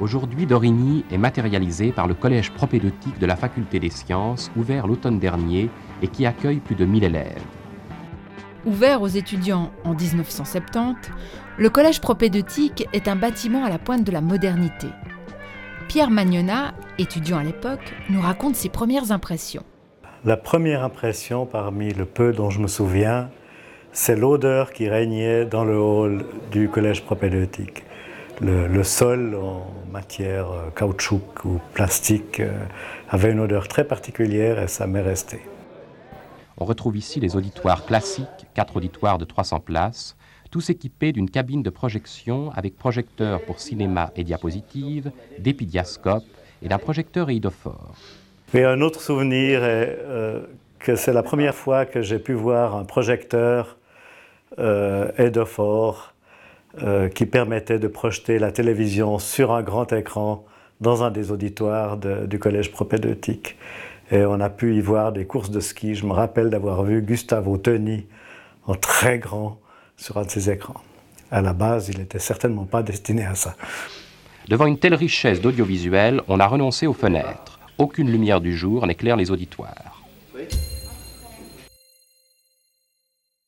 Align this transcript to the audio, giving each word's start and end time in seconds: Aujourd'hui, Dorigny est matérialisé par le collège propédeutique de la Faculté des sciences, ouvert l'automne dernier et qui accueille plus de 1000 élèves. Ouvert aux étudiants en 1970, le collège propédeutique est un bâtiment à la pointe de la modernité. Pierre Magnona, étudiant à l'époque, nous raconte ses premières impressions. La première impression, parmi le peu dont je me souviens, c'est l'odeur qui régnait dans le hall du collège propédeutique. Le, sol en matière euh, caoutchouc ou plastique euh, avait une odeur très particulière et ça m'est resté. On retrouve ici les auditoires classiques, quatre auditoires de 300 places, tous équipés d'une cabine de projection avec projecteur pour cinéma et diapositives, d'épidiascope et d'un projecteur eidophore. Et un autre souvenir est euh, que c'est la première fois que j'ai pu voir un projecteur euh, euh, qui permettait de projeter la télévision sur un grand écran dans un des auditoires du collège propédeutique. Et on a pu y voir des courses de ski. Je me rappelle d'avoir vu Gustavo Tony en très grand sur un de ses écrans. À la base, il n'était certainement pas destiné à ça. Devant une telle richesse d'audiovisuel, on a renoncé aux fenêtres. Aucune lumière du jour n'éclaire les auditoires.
Aujourd'hui, 0.00 0.46
Dorigny 0.46 1.04
est 1.12 1.18
matérialisé 1.18 1.92
par 1.92 2.06
le 2.06 2.14
collège 2.14 2.52
propédeutique 2.52 3.18
de 3.18 3.26
la 3.26 3.36
Faculté 3.36 3.78
des 3.78 3.90
sciences, 3.90 4.50
ouvert 4.56 4.86
l'automne 4.86 5.18
dernier 5.18 5.68
et 6.00 6.08
qui 6.08 6.24
accueille 6.24 6.60
plus 6.60 6.74
de 6.74 6.86
1000 6.86 7.04
élèves. 7.04 7.42
Ouvert 8.64 9.02
aux 9.02 9.08
étudiants 9.08 9.70
en 9.84 9.94
1970, 9.94 11.10
le 11.58 11.68
collège 11.68 12.00
propédeutique 12.00 12.88
est 12.94 13.08
un 13.08 13.16
bâtiment 13.16 13.62
à 13.62 13.68
la 13.68 13.78
pointe 13.78 14.04
de 14.04 14.12
la 14.12 14.22
modernité. 14.22 14.86
Pierre 15.88 16.10
Magnona, 16.10 16.72
étudiant 16.98 17.36
à 17.36 17.42
l'époque, 17.42 17.94
nous 18.08 18.22
raconte 18.22 18.56
ses 18.56 18.70
premières 18.70 19.12
impressions. 19.12 19.64
La 20.24 20.38
première 20.38 20.82
impression, 20.82 21.44
parmi 21.44 21.92
le 21.92 22.06
peu 22.06 22.32
dont 22.32 22.48
je 22.48 22.60
me 22.60 22.68
souviens, 22.68 23.28
c'est 23.92 24.16
l'odeur 24.16 24.72
qui 24.72 24.88
régnait 24.88 25.44
dans 25.44 25.64
le 25.64 25.78
hall 25.78 26.24
du 26.52 26.70
collège 26.70 27.02
propédeutique. 27.04 27.84
Le, 28.42 28.82
sol 28.82 29.34
en 29.34 29.66
matière 29.92 30.50
euh, 30.50 30.70
caoutchouc 30.74 31.44
ou 31.44 31.60
plastique 31.74 32.40
euh, 32.40 32.64
avait 33.10 33.32
une 33.32 33.40
odeur 33.40 33.68
très 33.68 33.84
particulière 33.84 34.58
et 34.58 34.66
ça 34.66 34.86
m'est 34.86 35.02
resté. 35.02 35.40
On 36.56 36.64
retrouve 36.64 36.96
ici 36.96 37.20
les 37.20 37.36
auditoires 37.36 37.84
classiques, 37.84 38.46
quatre 38.54 38.76
auditoires 38.76 39.18
de 39.18 39.26
300 39.26 39.60
places, 39.60 40.16
tous 40.50 40.70
équipés 40.70 41.12
d'une 41.12 41.30
cabine 41.30 41.62
de 41.62 41.70
projection 41.70 42.50
avec 42.54 42.76
projecteur 42.76 43.42
pour 43.42 43.60
cinéma 43.60 44.10
et 44.16 44.24
diapositives, 44.24 45.12
d'épidiascope 45.38 46.24
et 46.62 46.68
d'un 46.68 46.78
projecteur 46.78 47.28
eidophore. 47.28 47.94
Et 48.54 48.64
un 48.64 48.80
autre 48.80 49.00
souvenir 49.00 49.62
est 49.64 49.98
euh, 50.00 50.40
que 50.78 50.96
c'est 50.96 51.12
la 51.12 51.22
première 51.22 51.54
fois 51.54 51.84
que 51.84 52.02
j'ai 52.02 52.18
pu 52.18 52.32
voir 52.32 52.74
un 52.74 52.84
projecteur 52.84 53.76
euh, 54.58 55.12
euh, 56.82 57.08
qui 57.08 57.26
permettait 57.26 57.78
de 57.78 57.88
projeter 57.88 58.38
la 58.38 58.52
télévision 58.52 59.18
sur 59.18 59.50
un 59.52 59.62
grand 59.62 59.92
écran 59.92 60.44
dans 60.80 61.02
un 61.02 61.10
des 61.10 61.30
auditoires 61.32 61.96
du 61.96 62.38
collège 62.38 62.70
propédeutique. 62.70 63.56
Et 64.10 64.24
on 64.24 64.40
a 64.40 64.50
pu 64.50 64.76
y 64.76 64.80
voir 64.80 65.12
des 65.12 65.26
courses 65.26 65.50
de 65.50 65.60
ski. 65.60 65.94
Je 65.94 66.06
me 66.06 66.12
rappelle 66.12 66.48
d'avoir 66.48 66.82
vu 66.84 67.02
Gustavo 67.02 67.58
Tony 67.58 68.06
en 68.66 68.74
très 68.74 69.18
grand 69.18 69.58
sur 69.96 70.16
un 70.16 70.24
de 70.24 70.30
ses 70.30 70.50
écrans. 70.50 70.80
À 71.30 71.42
la 71.42 71.52
base, 71.52 71.88
il 71.88 71.98
n'était 71.98 72.18
certainement 72.18 72.64
pas 72.64 72.82
destiné 72.82 73.24
à 73.24 73.34
ça. 73.34 73.54
Devant 74.48 74.66
une 74.66 74.78
telle 74.78 74.94
richesse 74.94 75.40
d'audiovisuel, 75.40 76.22
on 76.28 76.40
a 76.40 76.46
renoncé 76.46 76.86
aux 76.86 76.92
fenêtres. 76.92 77.60
Aucune 77.78 78.10
lumière 78.10 78.40
du 78.40 78.56
jour 78.56 78.86
n'éclaire 78.86 79.16
les 79.16 79.30
auditoires. 79.30 79.89